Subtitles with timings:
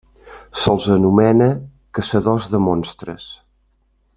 [0.61, 1.49] Se'ls anomena
[1.99, 3.29] caçadors de Monstres.